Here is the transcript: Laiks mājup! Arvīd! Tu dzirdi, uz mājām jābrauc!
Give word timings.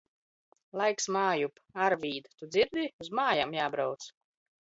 Laiks 0.79 1.05
mājup! 1.15 1.59
Arvīd! 1.89 2.31
Tu 2.41 2.49
dzirdi, 2.55 2.87
uz 3.05 3.13
mājām 3.19 3.55
jābrauc! 3.59 4.09